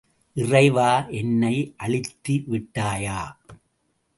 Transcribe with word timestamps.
இறைவா 0.35 0.87
என்னை 1.11 1.53
அழித்தி 1.77 2.35
விட்டாயா? 2.47 3.19